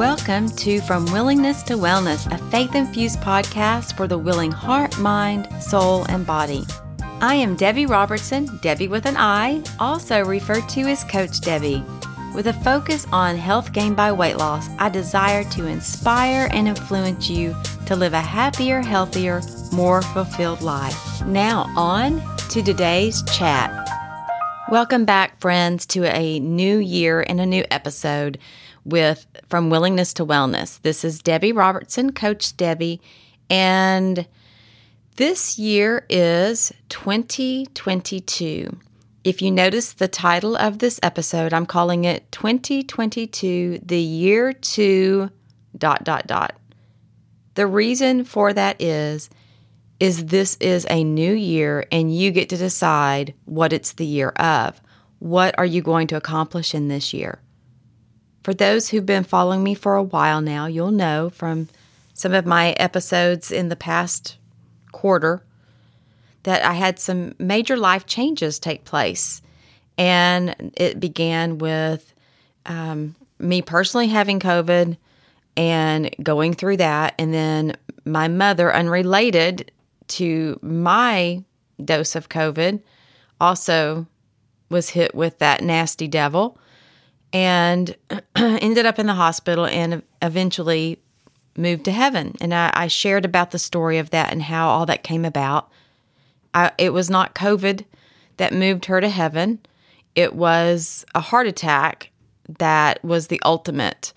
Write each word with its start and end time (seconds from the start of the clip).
Welcome 0.00 0.48
to 0.52 0.80
From 0.80 1.04
Willingness 1.12 1.62
to 1.64 1.74
Wellness, 1.74 2.26
a 2.32 2.38
faith 2.50 2.74
infused 2.74 3.20
podcast 3.20 3.98
for 3.98 4.08
the 4.08 4.16
willing 4.16 4.50
heart, 4.50 4.98
mind, 4.98 5.46
soul, 5.62 6.06
and 6.08 6.26
body. 6.26 6.64
I 7.20 7.34
am 7.34 7.54
Debbie 7.54 7.84
Robertson, 7.84 8.48
Debbie 8.62 8.88
with 8.88 9.04
an 9.04 9.18
I, 9.18 9.62
also 9.78 10.24
referred 10.24 10.66
to 10.70 10.80
as 10.88 11.04
Coach 11.04 11.42
Debbie. 11.42 11.84
With 12.34 12.46
a 12.46 12.54
focus 12.54 13.06
on 13.12 13.36
health 13.36 13.74
gained 13.74 13.94
by 13.94 14.10
weight 14.10 14.38
loss, 14.38 14.70
I 14.78 14.88
desire 14.88 15.44
to 15.50 15.66
inspire 15.66 16.48
and 16.50 16.66
influence 16.66 17.28
you 17.28 17.54
to 17.84 17.94
live 17.94 18.14
a 18.14 18.22
happier, 18.22 18.80
healthier, 18.80 19.42
more 19.70 20.00
fulfilled 20.00 20.62
life. 20.62 21.22
Now, 21.26 21.70
on 21.76 22.22
to 22.48 22.62
today's 22.62 23.22
chat. 23.36 23.86
Welcome 24.70 25.04
back, 25.04 25.38
friends, 25.40 25.84
to 25.88 26.04
a 26.04 26.38
new 26.38 26.78
year 26.78 27.20
and 27.20 27.38
a 27.38 27.44
new 27.44 27.64
episode 27.70 28.38
with 28.84 29.26
From 29.48 29.70
Willingness 29.70 30.14
to 30.14 30.26
Wellness. 30.26 30.80
This 30.82 31.04
is 31.04 31.22
Debbie 31.22 31.52
Robertson, 31.52 32.12
Coach 32.12 32.56
Debbie, 32.56 33.00
and 33.48 34.26
this 35.16 35.58
year 35.58 36.06
is 36.08 36.72
2022. 36.88 38.78
If 39.22 39.42
you 39.42 39.50
notice 39.50 39.92
the 39.92 40.08
title 40.08 40.56
of 40.56 40.78
this 40.78 40.98
episode, 41.02 41.52
I'm 41.52 41.66
calling 41.66 42.04
it 42.04 42.30
2022, 42.32 43.80
the 43.84 44.00
year 44.00 44.54
to 44.54 45.30
dot 45.76 46.04
dot 46.04 46.26
dot. 46.26 46.56
The 47.54 47.66
reason 47.66 48.24
for 48.24 48.52
that 48.52 48.80
is 48.80 49.28
is 49.98 50.26
this 50.26 50.56
is 50.56 50.86
a 50.88 51.04
new 51.04 51.34
year 51.34 51.84
and 51.92 52.16
you 52.16 52.30
get 52.30 52.48
to 52.48 52.56
decide 52.56 53.34
what 53.44 53.74
it's 53.74 53.92
the 53.92 54.06
year 54.06 54.30
of. 54.30 54.80
What 55.18 55.58
are 55.58 55.66
you 55.66 55.82
going 55.82 56.06
to 56.06 56.16
accomplish 56.16 56.74
in 56.74 56.88
this 56.88 57.12
year? 57.12 57.42
For 58.42 58.54
those 58.54 58.88
who've 58.88 59.04
been 59.04 59.24
following 59.24 59.62
me 59.62 59.74
for 59.74 59.96
a 59.96 60.02
while 60.02 60.40
now, 60.40 60.66
you'll 60.66 60.90
know 60.90 61.30
from 61.30 61.68
some 62.14 62.34
of 62.34 62.46
my 62.46 62.72
episodes 62.72 63.50
in 63.50 63.68
the 63.68 63.76
past 63.76 64.36
quarter 64.92 65.42
that 66.44 66.64
I 66.64 66.72
had 66.72 66.98
some 66.98 67.34
major 67.38 67.76
life 67.76 68.06
changes 68.06 68.58
take 68.58 68.84
place. 68.84 69.42
And 69.98 70.72
it 70.76 70.98
began 70.98 71.58
with 71.58 72.14
um, 72.64 73.14
me 73.38 73.60
personally 73.60 74.08
having 74.08 74.40
COVID 74.40 74.96
and 75.56 76.14
going 76.22 76.54
through 76.54 76.78
that. 76.78 77.14
And 77.18 77.34
then 77.34 77.76
my 78.06 78.28
mother, 78.28 78.74
unrelated 78.74 79.70
to 80.08 80.58
my 80.62 81.44
dose 81.84 82.16
of 82.16 82.30
COVID, 82.30 82.80
also 83.40 84.06
was 84.70 84.90
hit 84.90 85.14
with 85.14 85.38
that 85.38 85.62
nasty 85.62 86.08
devil 86.08 86.58
and 87.32 87.96
ended 88.36 88.86
up 88.86 88.98
in 88.98 89.06
the 89.06 89.14
hospital 89.14 89.66
and 89.66 90.02
eventually 90.22 90.98
moved 91.56 91.84
to 91.84 91.92
heaven. 91.92 92.34
And 92.40 92.54
I, 92.54 92.70
I, 92.74 92.86
shared 92.86 93.24
about 93.24 93.50
the 93.50 93.58
story 93.58 93.98
of 93.98 94.10
that 94.10 94.32
and 94.32 94.42
how 94.42 94.68
all 94.68 94.86
that 94.86 95.02
came 95.02 95.24
about. 95.24 95.70
I, 96.54 96.72
it 96.78 96.92
was 96.92 97.10
not 97.10 97.34
COVID 97.34 97.84
that 98.38 98.52
moved 98.52 98.86
her 98.86 99.00
to 99.00 99.08
heaven, 99.08 99.60
it 100.14 100.34
was 100.34 101.04
a 101.14 101.20
heart 101.20 101.46
attack 101.46 102.10
that 102.58 103.02
was 103.04 103.28
the 103.28 103.40
ultimate. 103.44 104.12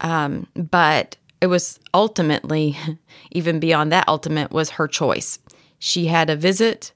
Um, 0.00 0.46
but 0.54 1.16
it 1.40 1.46
was 1.46 1.78
ultimately, 1.94 2.76
even 3.30 3.60
beyond 3.60 3.92
that, 3.92 4.08
ultimate 4.08 4.50
was 4.50 4.70
her 4.70 4.88
choice. 4.88 5.38
She 5.78 6.06
had 6.06 6.30
a 6.30 6.36
visit 6.36 6.92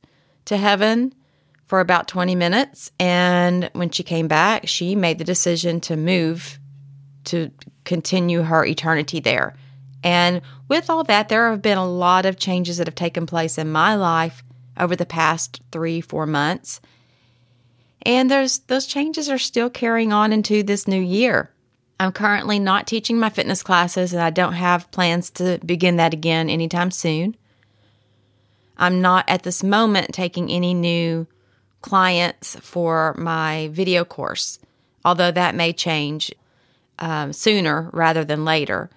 to 0.46 0.56
heaven 0.56 1.14
for 1.72 1.80
about 1.80 2.06
20 2.06 2.34
minutes. 2.34 2.92
And 3.00 3.70
when 3.72 3.88
she 3.88 4.02
came 4.02 4.28
back, 4.28 4.68
she 4.68 4.94
made 4.94 5.16
the 5.16 5.24
decision 5.24 5.80
to 5.80 5.96
move 5.96 6.58
to 7.24 7.50
continue 7.84 8.42
her 8.42 8.62
eternity 8.62 9.20
there. 9.20 9.56
And 10.04 10.42
with 10.68 10.90
all 10.90 11.02
that, 11.04 11.30
there 11.30 11.48
have 11.48 11.62
been 11.62 11.78
a 11.78 11.88
lot 11.88 12.26
of 12.26 12.36
changes 12.36 12.76
that 12.76 12.86
have 12.86 12.94
taken 12.94 13.24
place 13.24 13.56
in 13.56 13.72
my 13.72 13.94
life 13.94 14.42
over 14.78 14.94
the 14.94 15.06
past 15.06 15.62
three, 15.72 16.02
four 16.02 16.26
months. 16.26 16.82
And 18.02 18.30
there's 18.30 18.58
those 18.58 18.84
changes 18.84 19.30
are 19.30 19.38
still 19.38 19.70
carrying 19.70 20.12
on 20.12 20.30
into 20.30 20.62
this 20.62 20.86
new 20.86 21.00
year. 21.00 21.48
I'm 21.98 22.12
currently 22.12 22.58
not 22.58 22.86
teaching 22.86 23.18
my 23.18 23.30
fitness 23.30 23.62
classes, 23.62 24.12
and 24.12 24.20
I 24.20 24.28
don't 24.28 24.52
have 24.52 24.90
plans 24.90 25.30
to 25.30 25.58
begin 25.64 25.96
that 25.96 26.12
again 26.12 26.50
anytime 26.50 26.90
soon. 26.90 27.34
I'm 28.76 29.00
not 29.00 29.24
at 29.26 29.42
this 29.42 29.62
moment 29.62 30.12
taking 30.12 30.50
any 30.50 30.74
new 30.74 31.26
clients 31.82 32.56
for 32.60 33.14
my 33.18 33.68
video 33.72 34.04
course, 34.04 34.58
although 35.04 35.30
that 35.30 35.54
may 35.54 35.72
change 35.72 36.32
um, 36.98 37.32
sooner 37.32 37.90
rather 37.92 38.24
than 38.24 38.44
later. 38.44 38.90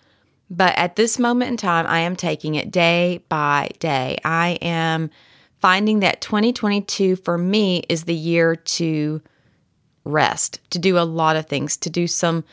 But 0.49 0.77
at 0.77 0.95
this 0.95 1.17
moment 1.17 1.51
in 1.51 1.57
time, 1.57 1.85
I 1.87 2.01
am 2.01 2.15
taking 2.15 2.55
it 2.55 2.71
day 2.71 3.23
by 3.29 3.71
day. 3.79 4.17
I 4.23 4.59
am 4.61 5.09
finding 5.59 6.01
that 6.01 6.21
2022 6.21 7.15
for 7.17 7.37
me 7.37 7.83
is 7.89 8.03
the 8.03 8.13
year 8.13 8.55
to 8.55 9.21
rest, 10.03 10.59
to 10.69 10.79
do 10.79 10.99
a 10.99 11.01
lot 11.01 11.35
of 11.35 11.47
things, 11.47 11.77
to 11.77 11.89
do 11.89 12.05
some 12.05 12.43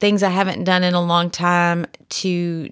things 0.00 0.22
I 0.22 0.30
haven't 0.30 0.64
done 0.64 0.82
in 0.82 0.94
a 0.94 1.02
long 1.02 1.30
time, 1.30 1.86
to 2.08 2.70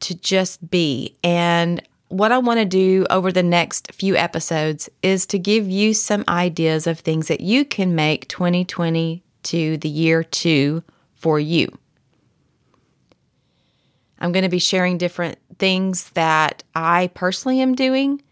to 0.00 0.14
just 0.14 0.70
be. 0.70 1.16
And 1.24 1.82
what 2.08 2.32
I 2.32 2.38
want 2.38 2.58
to 2.58 2.64
do 2.64 3.06
over 3.10 3.30
the 3.30 3.42
next 3.42 3.92
few 3.92 4.16
episodes 4.16 4.88
is 5.02 5.26
to 5.26 5.38
give 5.38 5.68
you 5.68 5.94
some 5.94 6.24
ideas 6.28 6.86
of 6.86 6.98
things 6.98 7.28
that 7.28 7.40
you 7.40 7.64
can 7.64 7.94
make 7.94 8.28
2022 8.28 9.76
the 9.76 9.88
year 9.88 10.24
to 10.24 10.82
for 11.14 11.38
you. 11.38 11.68
I'm 14.20 14.32
going 14.32 14.44
to 14.44 14.48
be 14.48 14.58
sharing 14.58 14.98
different 14.98 15.38
things 15.58 16.10
that 16.10 16.62
I 16.74 17.10
personally 17.14 17.60
am 17.60 17.74
doing. 17.74 18.22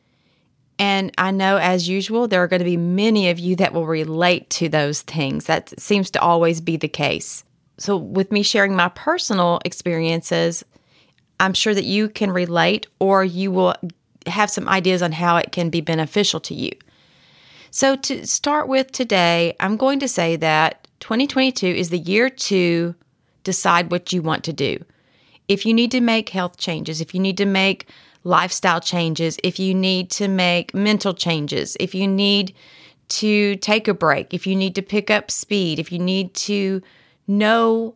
And 0.78 1.12
I 1.16 1.30
know, 1.30 1.56
as 1.56 1.88
usual, 1.88 2.28
there 2.28 2.42
are 2.42 2.48
going 2.48 2.60
to 2.60 2.64
be 2.64 2.76
many 2.76 3.30
of 3.30 3.38
you 3.38 3.56
that 3.56 3.72
will 3.72 3.86
relate 3.86 4.50
to 4.50 4.68
those 4.68 5.02
things. 5.02 5.46
That 5.46 5.78
seems 5.80 6.10
to 6.12 6.20
always 6.20 6.60
be 6.60 6.76
the 6.76 6.88
case. 6.88 7.44
So, 7.78 7.96
with 7.96 8.32
me 8.32 8.42
sharing 8.42 8.74
my 8.74 8.88
personal 8.88 9.60
experiences, 9.64 10.64
I'm 11.40 11.54
sure 11.54 11.74
that 11.74 11.84
you 11.84 12.08
can 12.08 12.30
relate 12.30 12.86
or 12.98 13.24
you 13.24 13.50
will 13.50 13.74
have 14.26 14.50
some 14.50 14.68
ideas 14.68 15.02
on 15.02 15.12
how 15.12 15.36
it 15.36 15.52
can 15.52 15.70
be 15.70 15.80
beneficial 15.80 16.40
to 16.40 16.54
you. 16.54 16.72
So, 17.70 17.96
to 17.96 18.26
start 18.26 18.68
with 18.68 18.92
today, 18.92 19.54
I'm 19.60 19.76
going 19.76 20.00
to 20.00 20.08
say 20.08 20.36
that 20.36 20.88
2022 21.00 21.66
is 21.66 21.90
the 21.90 21.98
year 21.98 22.30
to 22.30 22.94
decide 23.44 23.90
what 23.90 24.12
you 24.12 24.22
want 24.22 24.44
to 24.44 24.52
do. 24.52 24.82
If 25.48 25.66
you 25.66 25.74
need 25.74 25.90
to 25.92 26.00
make 26.00 26.30
health 26.30 26.56
changes, 26.56 27.00
if 27.00 27.14
you 27.14 27.20
need 27.20 27.36
to 27.36 27.44
make 27.44 27.88
lifestyle 28.24 28.80
changes, 28.80 29.36
if 29.44 29.58
you 29.58 29.74
need 29.74 30.10
to 30.12 30.26
make 30.26 30.74
mental 30.74 31.14
changes, 31.14 31.76
if 31.78 31.94
you 31.94 32.08
need 32.08 32.54
to 33.08 33.56
take 33.56 33.86
a 33.86 33.94
break, 33.94 34.34
if 34.34 34.46
you 34.46 34.56
need 34.56 34.74
to 34.74 34.82
pick 34.82 35.10
up 35.10 35.30
speed, 35.30 35.78
if 35.78 35.92
you 35.92 35.98
need 35.98 36.34
to 36.34 36.82
know 37.28 37.94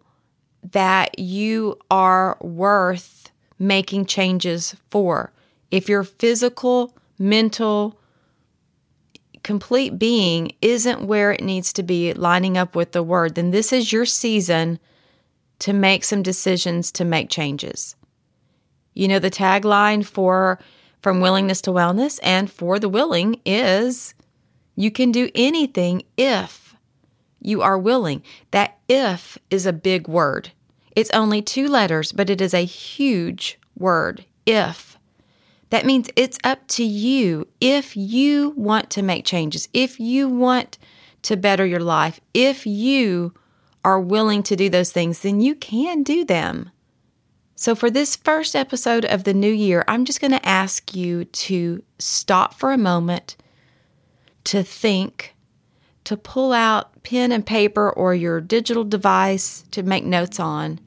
that 0.73 1.19
you 1.19 1.79
are 1.91 2.37
worth 2.41 3.30
making 3.61 4.07
changes 4.07 4.75
for. 4.91 5.33
If 5.71 5.89
your 5.89 6.03
physical, 6.03 6.97
mental, 7.19 8.01
complete 9.45 9.99
being 9.99 10.53
isn't 10.61 11.07
where 11.07 11.31
it 11.31 11.43
needs 11.43 11.73
to 11.75 11.83
be 11.83 12.13
lining 12.15 12.57
up 12.59 12.75
with 12.75 12.93
the 12.93 13.03
word, 13.03 13.37
then 13.37 13.51
this 13.51 13.73
is 13.73 13.93
your 13.93 14.07
season 14.07 14.81
to 15.61 15.73
make 15.73 16.03
some 16.03 16.23
decisions 16.23 16.91
to 16.93 17.05
make 17.05 17.29
changes. 17.29 17.95
You 18.95 19.07
know, 19.07 19.19
the 19.19 19.31
tagline 19.31 20.05
for 20.05 20.59
from 21.01 21.21
willingness 21.21 21.61
to 21.63 21.71
wellness 21.71 22.19
and 22.23 22.51
for 22.51 22.79
the 22.79 22.89
willing 22.89 23.41
is 23.45 24.15
you 24.75 24.91
can 24.91 25.13
do 25.13 25.31
anything 25.35 26.03
if 26.17 26.75
you 27.41 27.63
are 27.63 27.79
willing. 27.79 28.23
That 28.51 28.79
if 28.89 29.39
is 29.51 29.67
a 29.67 29.73
big 29.73 30.09
word. 30.09 30.51
It's 30.97 31.11
only 31.11 31.43
two 31.43 31.69
letters, 31.69 32.13
but 32.13 32.31
it 32.31 32.41
is 32.41 32.55
a 32.55 32.65
huge 32.65 33.59
word, 33.77 34.25
if. 34.47 34.99
That 35.71 35.87
means 35.87 36.09
it's 36.17 36.39
up 36.43 36.67
to 36.69 36.85
you 36.85 37.47
if 37.61 37.97
you 37.97 38.51
want 38.57 38.91
to 38.91 39.03
make 39.03 39.25
changes, 39.25 39.69
if 39.73 40.01
you 40.01 40.29
want 40.29 40.79
to 41.23 41.37
better 41.37 41.65
your 41.65 41.81
life, 41.81 42.21
if 42.35 42.67
you 42.67 43.33
are 43.85 44.01
willing 44.01 44.43
to 44.45 44.57
do 44.57 44.69
those 44.69 44.93
things, 44.93 45.21
then 45.21 45.41
you 45.41 45.55
can 45.55 46.03
do 46.03 46.25
them. 46.25 46.71
So, 47.55 47.75
for 47.75 47.91
this 47.91 48.17
first 48.17 48.57
episode 48.57 49.05
of 49.05 49.25
the 49.25 49.35
new 49.35 49.53
year, 49.53 49.85
I'm 49.87 50.05
just 50.05 50.21
going 50.21 50.33
to 50.33 50.49
ask 50.49 50.95
you 50.95 51.27
to 51.27 51.83
stop 51.99 52.55
for 52.55 52.73
a 52.73 52.79
moment, 52.79 53.37
to 54.45 54.63
think, 54.63 55.35
to 56.11 56.17
pull 56.17 56.53
out 56.53 57.05
pen 57.05 57.31
and 57.31 57.47
paper 57.47 57.89
or 57.89 58.17
your 58.17 58.41
digital 58.41 58.83
device 58.83 59.63
to 59.71 59.85
make 59.85 60.05
notes 60.05 60.41
on, 60.41 60.81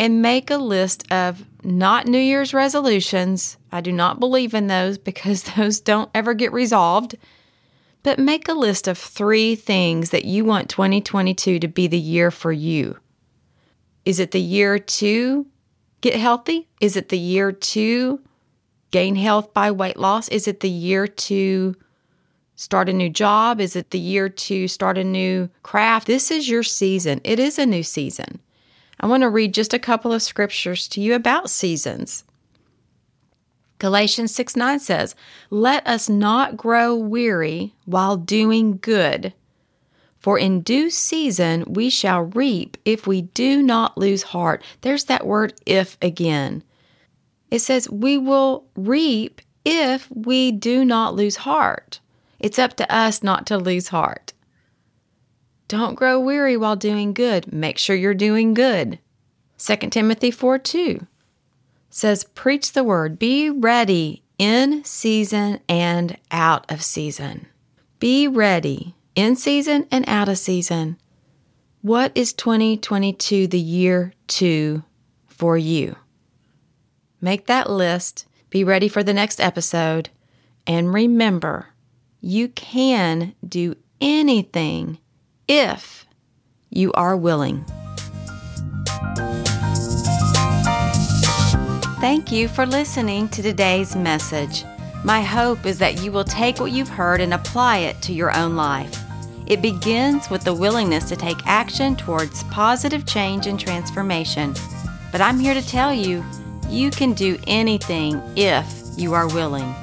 and 0.00 0.20
make 0.20 0.50
a 0.50 0.56
list 0.56 1.04
of 1.12 1.44
not 1.62 2.08
New 2.08 2.18
Year's 2.18 2.52
resolutions. 2.52 3.56
I 3.70 3.80
do 3.80 3.92
not 3.92 4.18
believe 4.18 4.52
in 4.52 4.66
those 4.66 4.98
because 4.98 5.44
those 5.56 5.78
don't 5.78 6.10
ever 6.12 6.34
get 6.34 6.52
resolved. 6.52 7.14
But 8.02 8.18
make 8.18 8.48
a 8.48 8.52
list 8.52 8.88
of 8.88 8.98
three 8.98 9.54
things 9.54 10.10
that 10.10 10.24
you 10.24 10.44
want 10.44 10.68
2022 10.68 11.60
to 11.60 11.68
be 11.68 11.86
the 11.86 11.96
year 11.96 12.32
for 12.32 12.50
you. 12.50 12.96
Is 14.04 14.18
it 14.18 14.32
the 14.32 14.40
year 14.40 14.80
to 14.80 15.46
get 16.00 16.16
healthy? 16.16 16.66
Is 16.80 16.96
it 16.96 17.10
the 17.10 17.18
year 17.18 17.52
to 17.52 18.20
gain 18.90 19.14
health 19.14 19.54
by 19.54 19.70
weight 19.70 19.98
loss? 19.98 20.26
Is 20.30 20.48
it 20.48 20.58
the 20.58 20.68
year 20.68 21.06
to 21.06 21.76
start 22.56 22.88
a 22.88 22.92
new 22.92 23.10
job? 23.10 23.60
Is 23.60 23.76
it 23.76 23.90
the 23.90 23.98
year 23.98 24.28
to 24.28 24.68
start 24.68 24.98
a 24.98 25.04
new 25.04 25.48
craft? 25.62 26.06
This 26.06 26.30
is 26.30 26.48
your 26.48 26.62
season. 26.62 27.20
It 27.24 27.38
is 27.38 27.58
a 27.58 27.66
new 27.66 27.82
season. 27.82 28.40
I 29.00 29.06
want 29.06 29.22
to 29.22 29.30
read 29.30 29.54
just 29.54 29.74
a 29.74 29.78
couple 29.78 30.12
of 30.12 30.22
scriptures 30.22 30.86
to 30.88 31.00
you 31.00 31.14
about 31.14 31.50
seasons. 31.50 32.24
Galatians 33.78 34.32
6 34.32 34.54
9 34.54 34.78
says, 34.78 35.16
Let 35.50 35.84
us 35.88 36.08
not 36.08 36.56
grow 36.56 36.94
weary 36.94 37.74
while 37.84 38.16
doing 38.16 38.78
good, 38.80 39.34
for 40.20 40.38
in 40.38 40.60
due 40.60 40.88
season 40.88 41.64
we 41.66 41.90
shall 41.90 42.22
reap 42.22 42.76
if 42.84 43.08
we 43.08 43.22
do 43.22 43.60
not 43.60 43.98
lose 43.98 44.22
heart. 44.22 44.62
There's 44.82 45.06
that 45.06 45.26
word 45.26 45.54
if 45.66 45.98
again. 46.00 46.62
It 47.50 47.58
says, 47.58 47.90
We 47.90 48.18
will 48.18 48.66
reap 48.76 49.40
if 49.64 50.08
we 50.12 50.52
do 50.52 50.84
not 50.84 51.16
lose 51.16 51.36
heart. 51.36 51.98
It's 52.42 52.58
up 52.58 52.74
to 52.76 52.94
us 52.94 53.22
not 53.22 53.46
to 53.46 53.56
lose 53.56 53.88
heart. 53.88 54.32
Don't 55.68 55.94
grow 55.94 56.20
weary 56.20 56.56
while 56.56 56.76
doing 56.76 57.14
good. 57.14 57.50
Make 57.52 57.78
sure 57.78 57.96
you're 57.96 58.12
doing 58.12 58.52
good. 58.52 58.98
2 59.58 59.76
Timothy 59.76 60.32
4 60.32 60.58
2 60.58 61.06
says, 61.88 62.24
Preach 62.24 62.72
the 62.72 62.84
word, 62.84 63.18
be 63.18 63.48
ready 63.48 64.24
in 64.38 64.82
season 64.84 65.60
and 65.68 66.18
out 66.32 66.70
of 66.70 66.82
season. 66.82 67.46
Be 68.00 68.26
ready 68.26 68.96
in 69.14 69.36
season 69.36 69.86
and 69.90 70.04
out 70.08 70.28
of 70.28 70.36
season. 70.36 70.96
What 71.80 72.10
is 72.14 72.32
2022 72.32 73.46
the 73.46 73.58
year 73.58 74.14
to 74.28 74.82
for 75.28 75.56
you? 75.56 75.96
Make 77.20 77.46
that 77.46 77.70
list, 77.70 78.26
be 78.50 78.64
ready 78.64 78.88
for 78.88 79.04
the 79.04 79.14
next 79.14 79.40
episode, 79.40 80.10
and 80.66 80.92
remember 80.92 81.71
you 82.22 82.46
can 82.48 83.34
do 83.46 83.74
anything 84.00 84.96
if 85.48 86.06
you 86.70 86.92
are 86.92 87.16
willing. 87.16 87.64
Thank 92.00 92.30
you 92.30 92.46
for 92.48 92.64
listening 92.64 93.28
to 93.30 93.42
today's 93.42 93.96
message. 93.96 94.64
My 95.04 95.20
hope 95.20 95.66
is 95.66 95.78
that 95.78 96.00
you 96.00 96.12
will 96.12 96.24
take 96.24 96.60
what 96.60 96.70
you've 96.70 96.88
heard 96.88 97.20
and 97.20 97.34
apply 97.34 97.78
it 97.78 98.00
to 98.02 98.12
your 98.12 98.34
own 98.36 98.54
life. 98.54 99.02
It 99.46 99.60
begins 99.60 100.30
with 100.30 100.44
the 100.44 100.54
willingness 100.54 101.08
to 101.08 101.16
take 101.16 101.44
action 101.44 101.96
towards 101.96 102.44
positive 102.44 103.04
change 103.04 103.48
and 103.48 103.58
transformation. 103.58 104.54
But 105.10 105.20
I'm 105.20 105.40
here 105.40 105.54
to 105.54 105.66
tell 105.66 105.92
you, 105.92 106.24
you 106.68 106.92
can 106.92 107.14
do 107.14 107.36
anything 107.48 108.22
if 108.36 108.72
you 108.96 109.12
are 109.12 109.26
willing. 109.26 109.74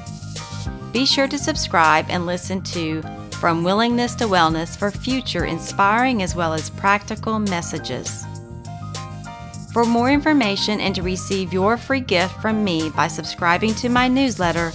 Be 0.92 1.06
sure 1.06 1.28
to 1.28 1.38
subscribe 1.38 2.06
and 2.08 2.26
listen 2.26 2.62
to 2.62 3.02
From 3.32 3.62
Willingness 3.62 4.14
to 4.16 4.24
Wellness 4.24 4.76
for 4.76 4.90
future 4.90 5.44
inspiring 5.44 6.22
as 6.22 6.34
well 6.34 6.52
as 6.52 6.70
practical 6.70 7.38
messages. 7.38 8.24
For 9.72 9.84
more 9.84 10.10
information 10.10 10.80
and 10.80 10.94
to 10.96 11.02
receive 11.02 11.52
your 11.52 11.76
free 11.76 12.00
gift 12.00 12.40
from 12.42 12.64
me 12.64 12.90
by 12.90 13.06
subscribing 13.06 13.74
to 13.76 13.88
my 13.88 14.08
newsletter, 14.08 14.72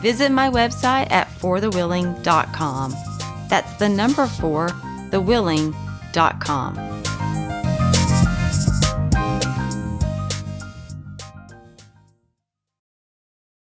visit 0.00 0.32
my 0.32 0.48
website 0.48 1.10
at 1.10 1.28
forthewilling.com. 1.28 2.94
That's 3.48 3.74
the 3.74 3.88
number 3.90 4.26
four, 4.26 4.68
thewilling.com. 5.10 6.87